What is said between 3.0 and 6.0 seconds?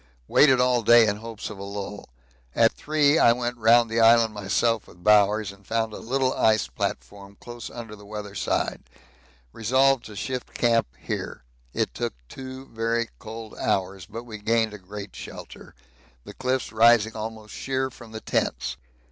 I went round the island myself with Bowers, and found a